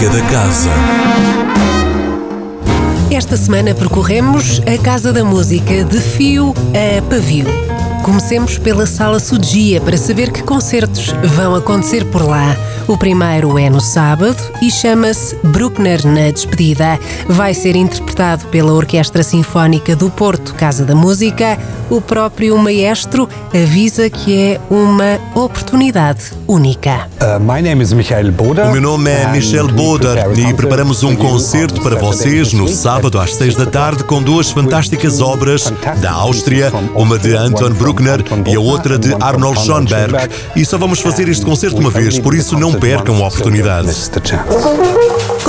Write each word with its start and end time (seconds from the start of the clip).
Música 0.00 0.18
da 0.18 0.30
Casa. 0.30 0.70
Esta 3.10 3.36
semana 3.36 3.74
percorremos 3.74 4.62
a 4.66 4.82
Casa 4.82 5.12
da 5.12 5.22
Música 5.22 5.84
de 5.84 6.00
fio 6.00 6.54
a 6.72 7.02
pavio. 7.02 7.79
Comecemos 8.02 8.56
pela 8.56 8.86
Sala 8.86 9.20
Sudia 9.20 9.80
para 9.80 9.96
saber 9.96 10.32
que 10.32 10.42
concertos 10.42 11.14
vão 11.34 11.54
acontecer 11.54 12.04
por 12.06 12.22
lá. 12.22 12.56
O 12.88 12.96
primeiro 12.96 13.56
é 13.58 13.68
no 13.70 13.80
sábado 13.80 14.36
e 14.60 14.70
chama-se 14.70 15.36
Bruckner 15.44 16.04
na 16.04 16.30
Despedida. 16.30 16.98
Vai 17.28 17.54
ser 17.54 17.76
interpretado 17.76 18.46
pela 18.46 18.72
Orquestra 18.72 19.22
Sinfónica 19.22 19.94
do 19.94 20.10
Porto, 20.10 20.54
Casa 20.54 20.84
da 20.84 20.94
Música. 20.94 21.58
O 21.88 22.00
próprio 22.00 22.56
maestro 22.56 23.28
avisa 23.54 24.08
que 24.08 24.36
é 24.36 24.60
uma 24.70 25.20
oportunidade 25.34 26.32
única. 26.48 27.08
Uh, 27.20 27.38
my 27.40 27.60
name 27.60 27.82
is 27.82 27.92
Michael 27.92 28.32
Boda. 28.32 28.68
O 28.68 28.72
meu 28.72 28.80
nome 28.80 29.10
é 29.10 29.26
Michel 29.28 29.68
Boder 29.68 30.18
e 30.36 30.54
preparamos 30.54 31.02
um 31.02 31.14
concerto 31.14 31.80
para 31.82 31.96
vocês 31.96 32.52
no 32.52 32.66
sábado 32.66 33.20
às 33.20 33.34
seis 33.34 33.54
da 33.54 33.66
tarde 33.66 34.04
com 34.04 34.22
duas 34.22 34.50
fantásticas 34.50 35.20
obras 35.20 35.72
da 36.00 36.12
Áustria, 36.12 36.72
uma 36.94 37.18
de 37.18 37.34
Anton 37.34 37.70
Bruckner 37.70 37.89
e 38.46 38.54
a 38.54 38.60
outra 38.60 38.98
de 38.98 39.14
Arnold 39.20 39.60
Schoenberg. 39.60 40.30
E 40.56 40.64
só 40.64 40.78
vamos 40.78 41.00
fazer 41.00 41.28
este 41.28 41.44
concerto 41.44 41.78
uma 41.78 41.90
vez, 41.90 42.18
por 42.18 42.34
isso 42.34 42.58
não 42.58 42.72
percam 42.74 43.16
a 43.24 43.28
oportunidade. 43.28 43.88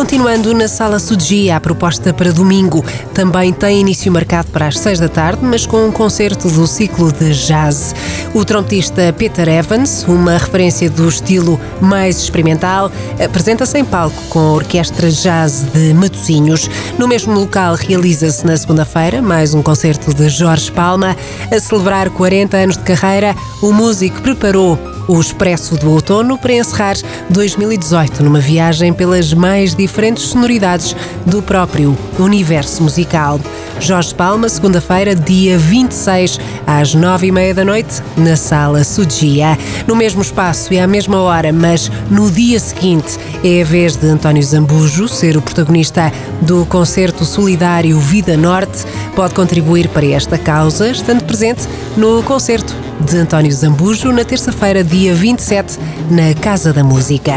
Continuando 0.00 0.54
na 0.54 0.66
Sala 0.66 0.98
Sudia, 0.98 1.56
a 1.56 1.60
proposta 1.60 2.14
para 2.14 2.32
domingo 2.32 2.82
também 3.12 3.52
tem 3.52 3.82
início 3.82 4.10
marcado 4.10 4.48
para 4.50 4.66
as 4.66 4.78
seis 4.78 4.98
da 4.98 5.10
tarde, 5.10 5.44
mas 5.44 5.66
com 5.66 5.86
um 5.88 5.92
concerto 5.92 6.48
do 6.48 6.66
ciclo 6.66 7.12
de 7.12 7.34
jazz. 7.34 7.94
O 8.32 8.42
trompetista 8.42 9.12
Peter 9.12 9.46
Evans, 9.46 10.06
uma 10.08 10.38
referência 10.38 10.88
do 10.88 11.06
estilo 11.06 11.60
mais 11.82 12.16
experimental, 12.16 12.90
apresenta-se 13.22 13.78
em 13.78 13.84
palco 13.84 14.16
com 14.30 14.38
a 14.38 14.52
Orquestra 14.52 15.10
Jazz 15.10 15.66
de 15.70 15.92
Matosinhos. 15.92 16.70
No 16.98 17.06
mesmo 17.06 17.38
local 17.38 17.74
realiza-se 17.74 18.46
na 18.46 18.56
segunda-feira 18.56 19.20
mais 19.20 19.52
um 19.52 19.62
concerto 19.62 20.14
de 20.14 20.30
Jorge 20.30 20.72
Palma. 20.72 21.14
A 21.54 21.60
celebrar 21.60 22.08
40 22.08 22.56
anos 22.56 22.78
de 22.78 22.84
carreira, 22.84 23.36
o 23.60 23.70
músico 23.70 24.22
preparou 24.22 24.78
o 25.10 25.20
Expresso 25.20 25.76
do 25.76 25.90
Outono 25.90 26.38
para 26.38 26.52
encerrar 26.52 26.94
2018 27.30 28.22
numa 28.22 28.38
viagem 28.38 28.92
pelas 28.92 29.34
mais 29.34 29.74
diferentes 29.74 30.24
sonoridades 30.24 30.94
do 31.26 31.42
próprio 31.42 31.98
universo 32.18 32.82
musical. 32.82 33.40
Jorge 33.80 34.14
Palma, 34.14 34.48
segunda-feira, 34.48 35.14
dia 35.14 35.58
26, 35.58 36.38
às 36.66 36.94
nove 36.94 37.26
e 37.26 37.32
meia 37.32 37.54
da 37.54 37.64
noite, 37.64 38.02
na 38.16 38.36
Sala 38.36 38.84
Sudia. 38.84 39.58
No 39.86 39.96
mesmo 39.96 40.22
espaço 40.22 40.72
e 40.72 40.78
à 40.78 40.86
mesma 40.86 41.20
hora, 41.20 41.52
mas 41.52 41.90
no 42.10 42.30
dia 42.30 42.60
seguinte, 42.60 43.18
é 43.42 43.62
a 43.62 43.64
vez 43.64 43.96
de 43.96 44.06
António 44.06 44.42
Zambujo 44.42 45.08
ser 45.08 45.36
o 45.36 45.42
protagonista 45.42 46.12
do 46.42 46.64
concerto 46.66 47.24
solidário 47.24 47.98
Vida 47.98 48.36
Norte. 48.36 48.84
Pode 49.16 49.34
contribuir 49.34 49.88
para 49.88 50.06
esta 50.06 50.38
causa, 50.38 50.88
estando 50.90 51.24
presente 51.24 51.66
no 51.96 52.22
concerto 52.22 52.79
de 53.00 53.16
António 53.16 53.52
Zambujo 53.52 54.12
na 54.12 54.24
terça-feira, 54.24 54.84
dia 54.84 55.14
27, 55.14 55.78
na 56.10 56.34
Casa 56.40 56.72
da 56.72 56.84
Música. 56.84 57.34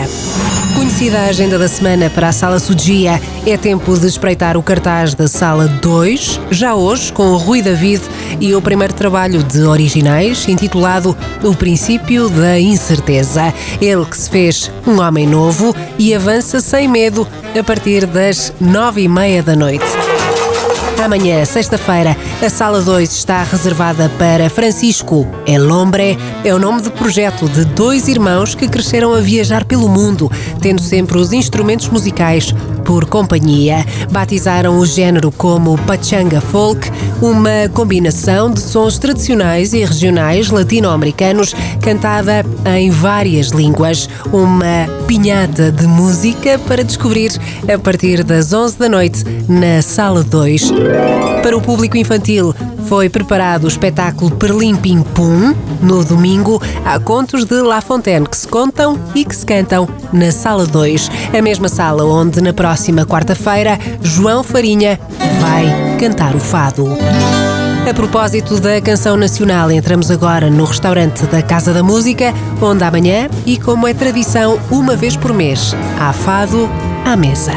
Conhecida 0.75 1.20
a 1.20 1.25
agenda 1.25 1.58
da 1.58 1.67
semana 1.67 2.09
para 2.09 2.30
a 2.30 2.31
Sala 2.31 2.59
Sudia, 2.59 3.22
é 3.45 3.58
tempo 3.58 3.97
de 3.97 4.08
espreitar 4.08 4.58
o 4.58 4.64
cartaz 4.64 5.14
da 5.14 5.28
Sala 5.28 5.67
2, 5.67 6.39
já 6.52 6.75
hoje 6.75 7.14
com 7.14 7.28
o 7.28 7.38
Rui 7.38 7.61
David 7.61 8.02
e 8.39 8.53
o 8.53 8.61
primeiro 8.61 8.94
trabalho 8.94 9.44
de 9.44 9.61
originais 9.64 10.47
intitulado 10.47 11.16
O 11.44 11.55
Princípio 11.55 12.30
da 12.30 12.59
Incerteza. 12.59 13.53
Ele 13.80 14.05
que 14.05 14.17
se 14.17 14.30
fez 14.30 14.72
um 14.86 15.00
homem 15.00 15.27
novo 15.27 15.75
e 15.98 16.14
avança 16.14 16.59
sem 16.59 16.88
medo 16.88 17.27
a 17.58 17.64
partir 17.64 18.05
das 18.05 18.53
nove 18.59 19.02
e 19.02 19.08
meia 19.08 19.42
da 19.42 19.55
noite. 19.55 20.03
Amanhã, 21.04 21.44
sexta-feira, 21.44 22.16
a 22.42 22.50
Sala 22.50 22.80
2 22.80 23.11
está 23.11 23.44
reservada 23.44 24.10
para 24.17 24.50
Francisco 24.50 25.27
El 25.45 25.70
Hombre. 25.70 26.17
É 26.45 26.55
o 26.55 26.58
nome 26.58 26.82
de 26.82 26.89
projeto 26.92 27.50
de 27.50 27.66
dois 27.66 28.08
irmãos 28.08 28.55
que 28.55 28.70
cresceram 28.70 29.14
a 29.14 29.20
viajar 29.20 29.66
pelo 29.66 29.89
mundo, 29.89 30.32
tendo 30.61 30.82
sempre 30.82 31.17
os 31.17 31.33
instrumentos 31.33 31.89
musicais 31.89 32.55
por 32.86 33.05
companhia. 33.05 33.86
Batizaram 34.11 34.77
o 34.77 34.86
género 34.86 35.32
como 35.32 35.77
Pachanga 35.80 36.42
Folk, 36.42 36.92
uma 37.21 37.70
combinação 37.73 38.52
de 38.52 38.60
sons 38.60 38.98
tradicionais 38.98 39.73
e 39.73 39.83
regionais 39.83 40.49
latino-americanos 40.49 41.55
cantada 41.82 42.45
em 42.77 42.89
várias 42.89 43.49
línguas. 43.49 44.10
Uma 44.32 44.88
pinhata 45.08 45.71
de 45.71 45.88
música 45.88 46.60
para 46.60 46.83
descobrir 46.83 47.32
a 47.73 47.77
partir 47.77 48.23
das 48.23 48.54
11 48.54 48.77
da 48.77 48.89
noite 48.89 49.23
na 49.48 49.82
Sala 49.82 50.23
2. 50.23 50.71
Para 51.42 51.58
o 51.58 51.61
público 51.61 51.98
infantil, 51.98 52.54
foi 52.93 53.09
preparado 53.09 53.64
o 53.64 53.67
espetáculo 53.67 54.30
Perlim 54.30 54.76
Pim 54.76 55.02
Pum. 55.02 55.55
No 55.81 56.05
domingo, 56.05 56.61
há 56.86 56.99
contos 56.99 57.43
de 57.43 57.59
La 57.59 57.81
Fontaine 57.81 58.27
que 58.27 58.37
se 58.37 58.48
contam 58.48 58.99
e 59.15 59.26
que 59.26 59.36
se 59.36 59.43
cantam 59.43 59.89
na 60.14 60.31
Sala 60.31 60.67
2, 60.67 61.09
a 61.36 61.42
mesma 61.42 61.67
sala 61.70 62.05
onde, 62.05 62.39
na 62.39 62.53
próxima 62.53 63.03
quarta-feira, 63.03 63.80
João 64.03 64.43
Farinha 64.43 64.99
vai 65.42 65.98
cantar 65.99 66.36
o 66.36 66.39
fado. 66.39 66.87
A 67.89 67.93
propósito 67.95 68.59
da 68.59 68.80
canção 68.80 69.17
nacional, 69.17 69.71
entramos 69.71 70.11
agora 70.11 70.52
no 70.52 70.64
restaurante 70.64 71.26
da 71.26 71.42
Casa 71.42 71.73
da 71.73 71.82
Música, 71.82 72.32
onde 72.61 72.83
amanhã, 72.83 73.27
e 73.43 73.58
como 73.58 73.87
é 73.87 73.93
tradição, 73.95 74.59
uma 74.70 74.95
vez 74.95 75.17
por 75.17 75.33
mês, 75.33 75.76
há 75.99 76.14
fado 76.14 76.70
à 77.03 77.15
mesa. 77.15 77.53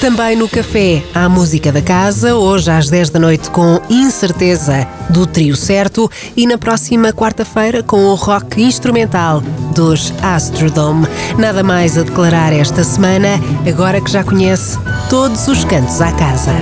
Também 0.00 0.34
no 0.34 0.48
café 0.48 1.04
há 1.14 1.28
música 1.28 1.70
da 1.70 1.82
casa, 1.82 2.34
hoje 2.34 2.70
às 2.70 2.88
10 2.88 3.10
da 3.10 3.18
noite 3.18 3.50
com 3.50 3.78
Incerteza 3.90 4.88
do 5.10 5.26
Trio 5.26 5.54
Certo 5.54 6.10
e 6.34 6.46
na 6.46 6.56
próxima 6.56 7.12
quarta-feira 7.12 7.82
com 7.82 8.06
o 8.06 8.14
rock 8.14 8.62
instrumental 8.62 9.42
dos 9.74 10.10
Astrodome. 10.22 11.06
Nada 11.36 11.62
mais 11.62 11.98
a 11.98 12.02
declarar 12.02 12.50
esta 12.50 12.82
semana, 12.82 13.38
agora 13.68 14.00
que 14.00 14.10
já 14.10 14.24
conhece 14.24 14.78
todos 15.10 15.46
os 15.48 15.64
cantos 15.64 16.00
à 16.00 16.10
casa. 16.12 16.54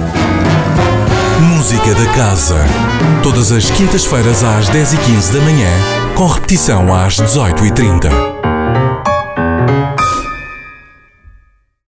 Música 1.41 1.95
da 1.95 2.13
Casa. 2.15 2.57
Todas 3.23 3.53
as 3.53 3.71
quintas-feiras 3.71 4.43
às 4.43 4.69
10h15 4.69 5.33
da 5.33 5.41
manhã, 5.43 5.71
com 6.17 6.27
repetição 6.27 6.93
às 6.93 7.21
18h30. 7.21 8.38